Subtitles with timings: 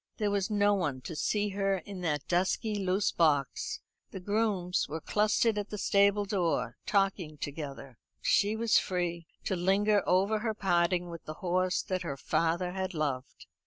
[0.17, 3.81] There was no one to see her in that dusky loose box.
[4.09, 7.99] The grooms were clustered at the stable door, talking together.
[8.19, 12.95] She was free to linger over her parting with the horse that her father had
[12.95, 13.45] loved.